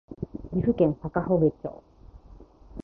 [0.51, 1.83] 岐阜県坂祝町